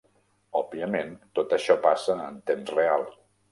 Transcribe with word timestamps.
Òbviament, 0.61 1.11
tot 1.41 1.55
això 1.59 1.77
passa 1.85 2.19
en 2.25 2.43
temps 2.51 2.75
real. 2.81 3.09